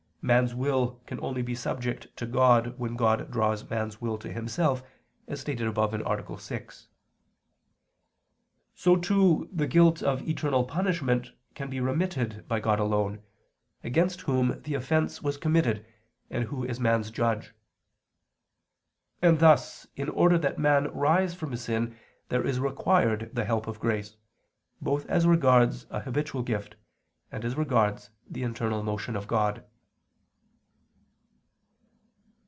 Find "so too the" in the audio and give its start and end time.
8.75-9.65